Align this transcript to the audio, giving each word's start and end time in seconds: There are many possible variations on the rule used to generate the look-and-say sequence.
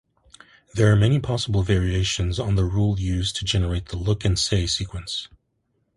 There 0.73 0.91
are 0.91 0.95
many 0.95 1.19
possible 1.19 1.61
variations 1.61 2.39
on 2.39 2.55
the 2.55 2.65
rule 2.65 2.99
used 2.99 3.35
to 3.35 3.45
generate 3.45 3.89
the 3.89 3.97
look-and-say 3.97 4.65
sequence. 4.65 5.27